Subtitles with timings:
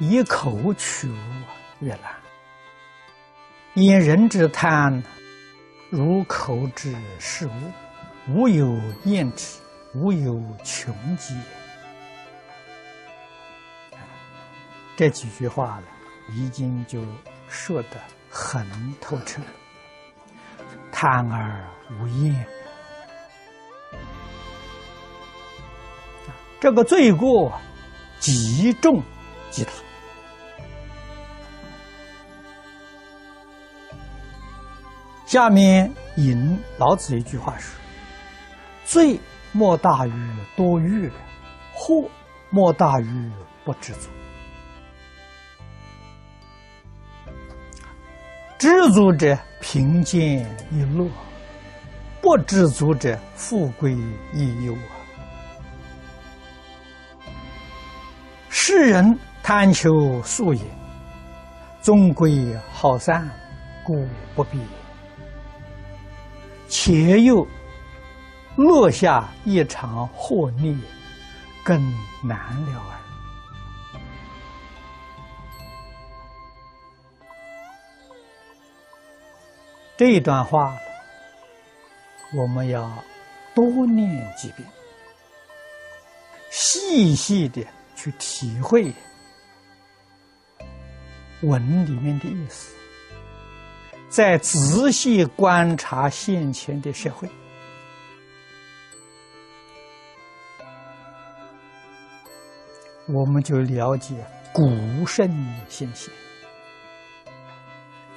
[0.00, 1.14] 以口取物
[1.80, 2.10] 越难。
[3.74, 5.02] 因人之贪，
[5.90, 7.50] 如口之食物，
[8.28, 9.60] 无有厌之，
[9.94, 11.36] 无有穷极。
[14.96, 15.86] 这几句话呢，
[16.30, 17.04] 已经就
[17.48, 18.66] 说得很
[19.02, 19.42] 透彻。
[20.90, 21.62] 贪而
[22.00, 22.46] 无厌，
[26.58, 27.52] 这个罪过
[28.18, 29.02] 极重
[29.50, 29.70] 极大。
[35.30, 37.72] 下面引老子一句话说
[38.84, 39.16] ：“罪
[39.52, 40.12] 莫大于
[40.56, 41.08] 多欲，
[41.72, 42.10] 祸
[42.48, 43.30] 莫大于
[43.64, 44.08] 不知足。
[48.58, 51.08] 知足者贫贱亦乐，
[52.20, 53.96] 不知足者富贵
[54.34, 54.98] 亦忧啊！
[58.48, 60.60] 世人贪求速也，
[61.80, 63.30] 终归好散，
[63.84, 64.58] 故不必。”
[66.82, 67.46] 且又
[68.56, 70.74] 落下一场祸孽，
[71.62, 71.78] 更
[72.22, 72.98] 难了耳。
[79.98, 80.74] 这段话，
[82.32, 82.90] 我们要
[83.54, 84.66] 多念几遍，
[86.48, 87.62] 细细的
[87.94, 88.90] 去体会
[91.42, 92.74] 文里面的意思。
[94.10, 97.30] 再仔细观察现前的社会，
[103.06, 104.16] 我们就了解
[104.52, 105.28] 古圣
[105.68, 106.12] 先贤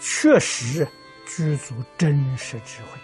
[0.00, 0.88] 确实
[1.26, 2.98] 具足真实智慧。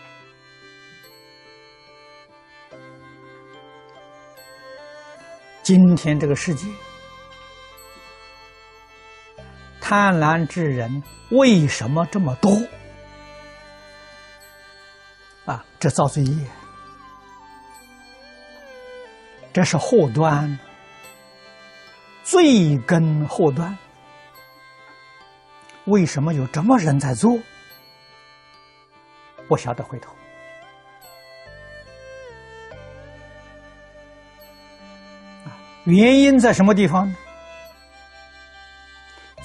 [5.62, 6.66] 今天这个世界，
[9.88, 12.62] 贪婪之人为什么这么多？
[15.46, 16.46] 啊，这造罪业，
[19.50, 20.58] 这是祸端，
[22.22, 23.74] 罪根祸端。
[25.86, 27.38] 为什么有这么人在做？
[29.48, 30.14] 不晓得回头。
[35.84, 37.16] 原因在什么地方呢？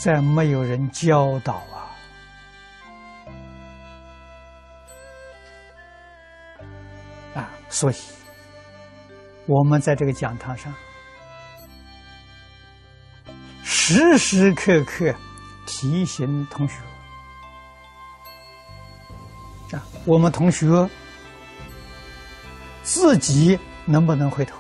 [0.03, 1.87] 在没有人教导啊。
[7.33, 7.95] 啊所以，
[9.45, 10.73] 我们在这个讲堂上，
[13.63, 15.15] 时时刻刻
[15.65, 16.75] 提醒同学
[19.71, 20.67] 啊，我们同学
[22.83, 24.57] 自己能不能回头，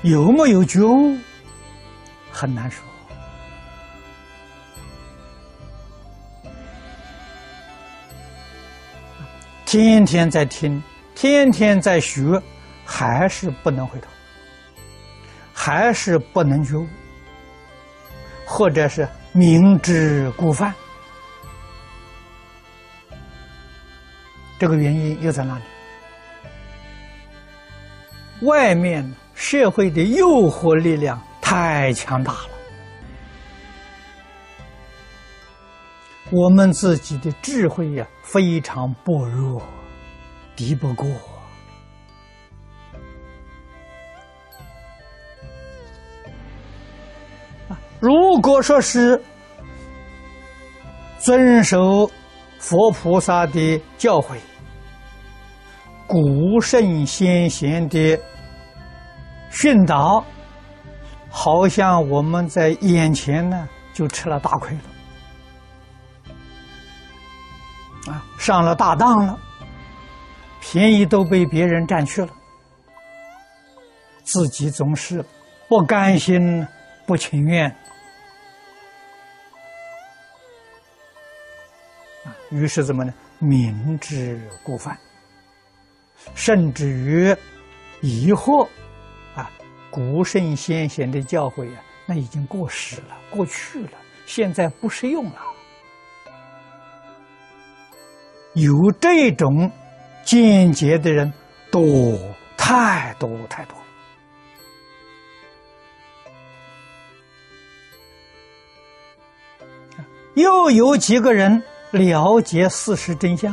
[0.00, 1.18] 有没有觉悟，
[2.32, 2.89] 很难说。
[9.70, 10.82] 天天在听，
[11.14, 12.42] 天天在学，
[12.84, 14.08] 还是不能回头，
[15.54, 16.84] 还是不能觉悟，
[18.44, 20.74] 或者是明知故犯，
[24.58, 25.62] 这个原因又在哪里？
[28.44, 32.59] 外面社会的诱惑力量太强大了。
[36.32, 39.60] 我们自己的智慧呀，非常薄弱，
[40.54, 41.06] 敌不过。
[47.98, 49.20] 如果说是
[51.18, 52.08] 遵守
[52.58, 54.36] 佛菩萨的教诲，
[56.06, 58.18] 古圣先贤的
[59.50, 60.24] 训导，
[61.28, 64.99] 好像我们在眼前呢，就吃了大亏了。
[68.06, 69.38] 啊，上了大当了，
[70.60, 72.30] 便宜都被别人占去了，
[74.24, 75.24] 自己总是
[75.68, 76.66] 不甘心、
[77.06, 77.68] 不情愿，
[82.24, 83.12] 啊，于是怎么呢？
[83.38, 84.98] 明知故犯，
[86.34, 87.34] 甚至于
[88.02, 88.68] 疑惑，
[89.34, 89.50] 啊，
[89.90, 93.92] 古圣先贤的教诲啊，那已经过时了，过去了，
[94.26, 95.40] 现在不适用了。
[98.54, 99.70] 有这种
[100.24, 101.32] 见解的人
[101.70, 101.82] 多，
[102.56, 103.76] 太多太多。
[110.34, 113.52] 又有几个人了解事实真相？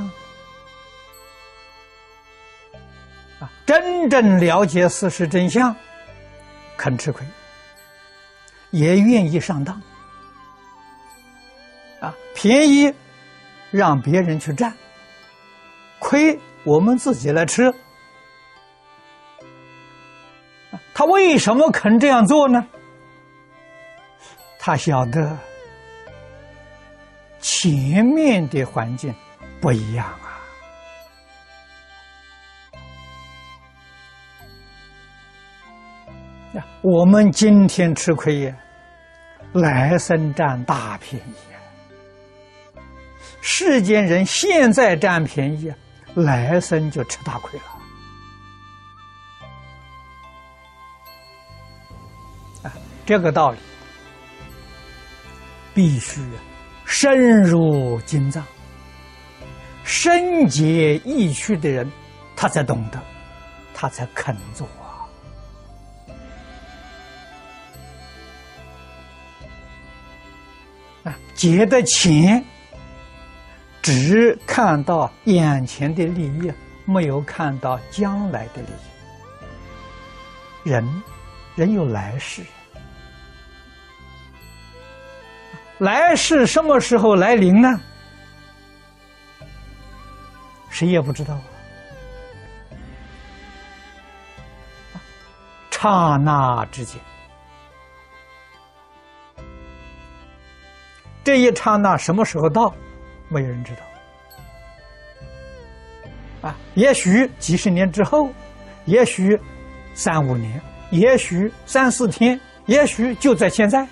[3.40, 5.76] 啊，真正了解事实真相，
[6.78, 7.26] 肯吃亏。
[8.72, 9.82] 也愿意上当，
[12.00, 12.94] 啊，便宜
[13.72, 14.74] 让别人去占，
[16.07, 17.69] 亏我们自己来吃。
[20.94, 22.65] 他为什么肯这样做呢？
[24.57, 25.38] 他晓得
[27.42, 29.13] 前面的环境
[29.59, 30.39] 不一样啊。
[36.81, 38.56] 我们今天吃亏呀，
[39.51, 41.59] 来生占大便宜呀。
[43.42, 45.74] 世间人现在占便宜，
[46.22, 47.66] 来生就吃大亏了。
[52.64, 52.74] 啊，
[53.06, 53.58] 这个道理
[55.74, 56.22] 必须
[56.86, 58.44] 深入经藏、
[59.84, 61.92] 深解意趣的人，
[62.36, 63.00] 他才懂得，
[63.74, 64.68] 他才肯做。
[71.34, 72.44] 借的钱，
[73.88, 76.51] 只看到眼前的利益，
[76.84, 80.69] 没有看到将来的利益。
[80.69, 81.04] 人，
[81.56, 82.44] 人有来世，
[85.78, 87.80] 来世什么时候来临呢？
[90.69, 91.44] 谁也不知道啊。
[95.72, 97.00] 刹那之间。
[101.24, 102.75] 这一刹那什么时候到，
[103.30, 103.80] 没有人知道。
[106.50, 108.30] 啊，也许几十年之后，
[108.86, 109.38] 也许
[109.96, 113.88] 三五年，也许三四天，也许就在现在。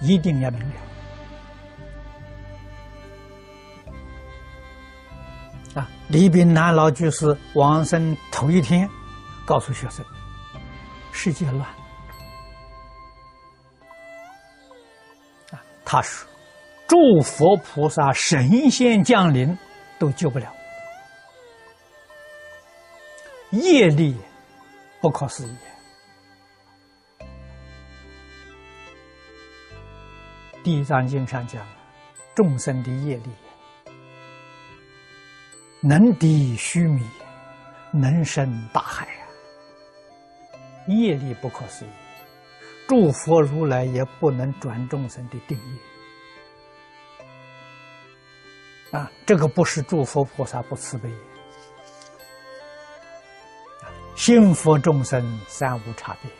[0.00, 0.66] 一定要明了。
[5.80, 8.88] 啊，李炳南老居士往生头一天，
[9.46, 10.04] 告诉学生：
[11.12, 11.64] 世界乱。
[15.92, 16.26] 他说
[16.88, 19.58] ：“诸佛菩萨、神仙降临
[19.98, 20.50] 都救不了，
[23.50, 24.16] 业力
[25.02, 25.54] 不可思议。
[30.64, 31.62] 《地藏经》上讲，
[32.34, 33.30] 众生的业力
[35.82, 37.06] 能抵须弥，
[37.92, 39.28] 能生大海啊！
[40.88, 41.88] 业力不可思议。”
[42.92, 45.78] 诸佛如来也不能转众生的定义
[48.94, 49.10] 啊！
[49.24, 51.10] 这个不是诸佛菩萨不慈悲，
[54.14, 56.30] 心佛众生三无差别。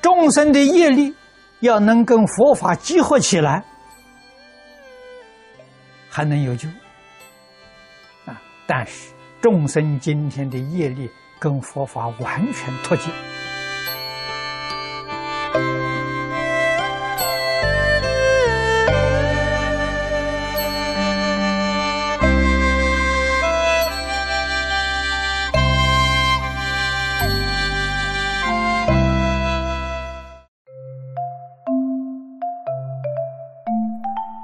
[0.00, 1.12] 众生的业力
[1.58, 3.64] 要能跟佛法结合起来，
[6.08, 6.68] 还能有救
[8.26, 8.40] 啊！
[8.64, 9.15] 但是。
[9.48, 13.08] 众生今天的业力跟佛法完全脱节。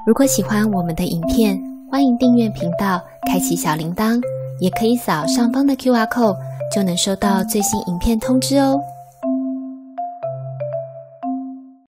[0.07, 1.61] 如果喜欢我们的影片，
[1.91, 4.23] 欢迎订阅频道，开启小铃铛。
[4.63, 6.37] 也可以扫上方的 Q R code，
[6.73, 8.81] 就能收到最新影片通知哦。